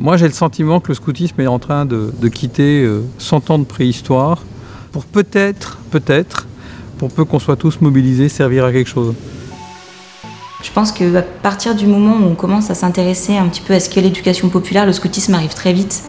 [0.00, 3.64] Moi, j'ai le sentiment que le scoutisme est en train de, quitter 100 ans de
[3.64, 4.44] préhistoire
[4.92, 6.46] pour peut-être, peut-être,
[6.98, 9.14] pour peu qu'on soit tous mobilisés, servir à quelque chose.
[10.62, 13.80] Je pense qu'à partir du moment où on commence à s'intéresser un petit peu à
[13.80, 16.08] ce qu'est l'éducation populaire, le scoutisme arrive très vite.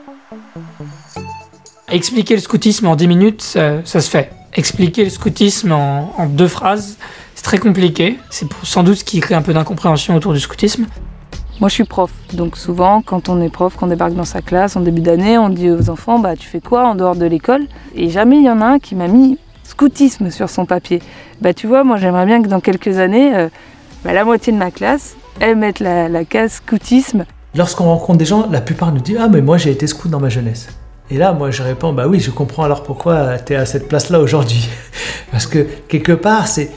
[1.92, 4.32] Expliquer le scoutisme en 10 minutes, ça, se fait.
[4.54, 6.98] Expliquer le scoutisme en, en deux phrases,
[7.34, 8.20] c'est très compliqué.
[8.30, 10.86] C'est sans doute ce qui crée un peu d'incompréhension autour du scoutisme.
[11.60, 14.78] Moi, je suis prof, donc souvent, quand on est prof, qu'on débarque dans sa classe
[14.78, 17.64] en début d'année, on dit aux enfants, bah, tu fais quoi en dehors de l'école?
[17.96, 21.02] Et jamais il y en a un qui m'a mis scoutisme sur son papier.
[21.42, 23.50] Bah, tu vois, moi, j'aimerais bien que dans quelques années, euh,
[24.06, 27.26] bah, la moitié de ma classe, elle mette la, case scoutisme.
[27.54, 30.22] Lorsqu'on rencontre des gens, la plupart nous disent, ah, mais moi, j'ai été scout dans
[30.22, 30.70] ma jeunesse.
[31.12, 33.90] Et là, moi, je réponds, bah oui, je comprends alors pourquoi tu es à cette
[33.90, 34.70] place-là aujourd'hui.
[35.32, 36.72] Parce que quelque part, c'est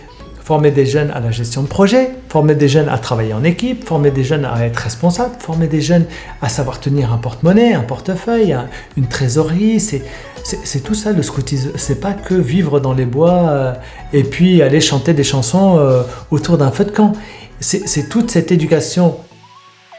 [0.45, 3.87] former des jeunes à la gestion de projet, former des jeunes à travailler en équipe,
[3.87, 6.07] former des jeunes à être responsables, former des jeunes
[6.41, 8.57] à savoir tenir un porte-monnaie, un portefeuille,
[8.97, 9.81] une trésorerie.
[9.81, 11.71] C'est tout ça le scoutisme.
[11.77, 13.73] C'est pas que vivre dans les bois euh,
[14.13, 17.13] et puis aller chanter des chansons euh, autour d'un feu de camp.
[17.61, 19.17] C'est toute cette éducation.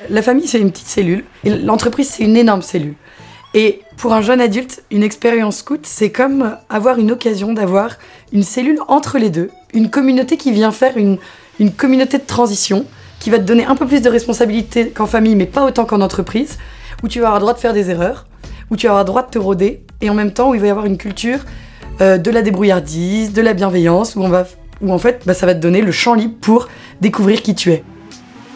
[0.09, 1.23] La famille, c'est une petite cellule.
[1.45, 2.95] L'entreprise, c'est une énorme cellule.
[3.54, 7.92] Et pour un jeune adulte, une expérience scout, c'est comme avoir une occasion d'avoir
[8.32, 11.20] une cellule entre les deux, une communauté qui vient faire une,
[11.78, 12.86] communauté de transition,
[13.20, 16.02] qui va te donner un peu plus de responsabilité qu'en famille, mais pas autant qu'en
[16.02, 16.58] entreprise,
[17.04, 18.26] où tu vas avoir le droit de faire des erreurs,
[18.72, 20.62] où tu vas avoir le droit de te rôder, et en même temps où il
[20.62, 21.40] va y avoir une culture
[22.02, 25.81] euh, de la débrouillardise, de la bienveillance, où en fait bah, ça va te donner
[25.81, 26.70] le champ libre pour
[27.02, 27.84] découvrir qui tu es.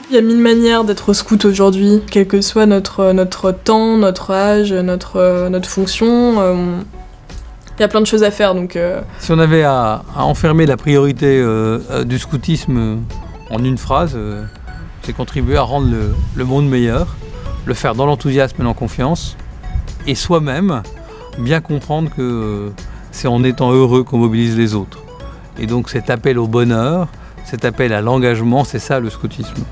[0.09, 4.31] Il y a mille manières d'être scout aujourd'hui, quel que soit notre, notre temps, notre
[4.31, 6.39] âge, notre, notre fonction.
[6.39, 6.77] Euh,
[7.77, 8.55] il y a plein de choses à faire.
[8.55, 9.02] Donc, euh.
[9.19, 13.00] Si on avait à, enfermer la priorité euh, du scoutisme
[13.50, 14.17] en une phrase,
[15.02, 17.17] c'est contribuer à rendre le, le, monde meilleur,
[17.66, 19.35] le faire dans l'enthousiasme et dans confiance,
[20.05, 20.83] et soi-même
[21.38, 22.72] bien comprendre que
[23.11, 25.00] c'est en étant heureux qu'on mobilise les autres.
[25.59, 27.09] Et donc cet appel au bonheur,
[27.44, 29.63] cet appel à l'engagement, c'est ça le scoutisme.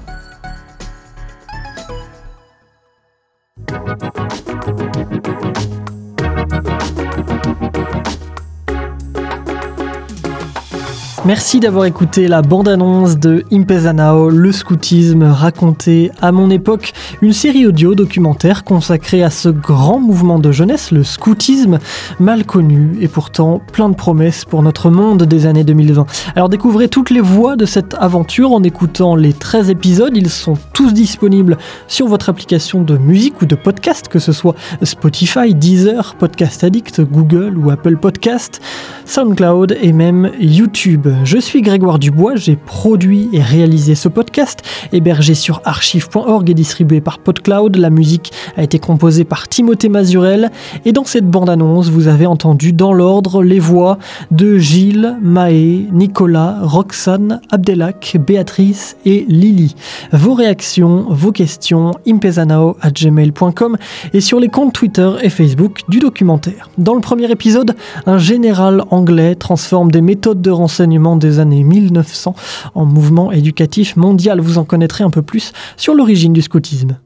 [11.25, 16.93] Merci d'avoir écouté la bande-annonce de Impezanao, le scoutisme raconté à mon époque,
[17.23, 21.79] une série audio documentaire consacrée à ce grand mouvement de jeunesse, le scoutisme,
[22.19, 26.05] mal connu et pourtant plein de promesses pour notre monde des années 2020.
[26.35, 30.59] Alors découvrez toutes les voix de cette aventure en écoutant les 13 épisodes, ils sont
[30.73, 34.53] tous disponibles sur votre application de musique ou de podcast, que ce soit
[34.83, 38.61] Spotify, Deezer, Podcast Addict, Google ou Apple Podcast,
[39.05, 41.07] SoundCloud et même YouTube.
[41.23, 44.61] Je suis Grégoire Dubois, j'ai produit et réalisé ce podcast,
[44.91, 47.75] hébergé sur archive.org et distribué par PodCloud.
[47.75, 50.51] La musique a été composée par Timothée Mazurel
[50.83, 53.97] et dans cette bande-annonce, vous avez entendu dans l'ordre les voix
[54.31, 59.75] de Gilles, Maë, Nicolas, Roxane, Abdelak, Béatrice et Lily.
[60.11, 63.77] Vos réactions, vos questions, impezanao.gmail.com
[64.13, 66.69] et sur les comptes Twitter et Facebook du documentaire.
[66.77, 72.35] Dans le premier épisode, un général anglais transforme des méthodes de renseignement des années 1900
[72.73, 74.39] en mouvement éducatif mondial.
[74.39, 76.97] Vous en connaîtrez un peu plus sur l'origine du scoutisme.